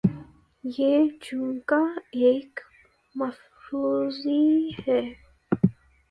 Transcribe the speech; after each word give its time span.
یہ 0.63 0.93
چونکہ 1.21 1.81
ایک 2.21 2.59
مفروضہ 3.15 4.29
ہی 4.29 4.69
ہے۔ 4.79 5.01